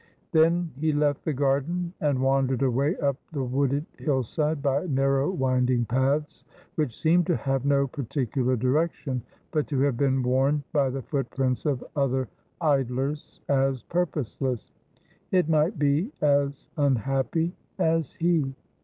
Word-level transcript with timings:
Then 0.31 0.71
he 0.79 0.93
left 0.93 1.25
the 1.25 1.31
garden 1.33 1.93
and 2.01 2.23
wandered 2.23 2.63
away 2.63 2.95
up 2.97 3.17
the 3.31 3.43
wooded 3.43 3.85
hillside, 3.99 4.59
by 4.59 4.87
narrow 4.87 5.29
winding 5.29 5.85
paths, 5.85 6.43
which 6.73 6.99
seemed 6.99 7.27
to 7.27 7.35
have 7.37 7.65
no 7.65 7.85
par 7.85 8.05
ticular 8.05 8.57
direction, 8.57 9.21
but 9.51 9.67
to 9.67 9.79
have 9.81 9.97
been 9.97 10.23
worn 10.23 10.63
by 10.73 10.89
the 10.89 11.03
footprints 11.03 11.67
of 11.67 11.83
other 11.95 12.27
idlers 12.61 13.41
as 13.47 13.83
purposeless— 13.83 14.71
it 15.31 15.47
might 15.47 15.77
be 15.77 16.11
as 16.19 16.67
unhappy— 16.79 17.53
as 17.77 18.13
he. 18.13 18.55